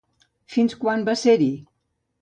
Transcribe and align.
Fins 0.53 0.75
quan 0.85 1.05
va 1.11 1.17
ser-hi? 1.27 1.53